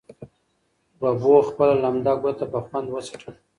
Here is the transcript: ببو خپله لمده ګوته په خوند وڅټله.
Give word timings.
ببو 0.99 1.33
خپله 1.49 1.75
لمده 1.83 2.13
ګوته 2.21 2.45
په 2.51 2.59
خوند 2.65 2.87
وڅټله. 2.89 3.31